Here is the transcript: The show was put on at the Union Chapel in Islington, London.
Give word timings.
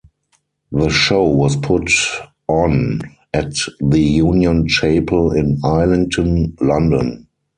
The 0.71 0.89
show 0.89 1.25
was 1.25 1.55
put 1.57 1.91
on 2.47 3.01
at 3.35 3.53
the 3.81 3.99
Union 4.01 4.67
Chapel 4.67 5.31
in 5.31 5.59
Islington, 5.63 6.55
London. 6.59 7.27